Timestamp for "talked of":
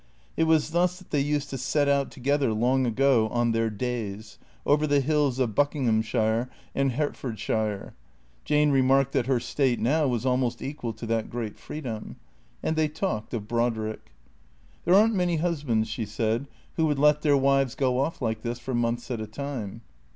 12.87-13.47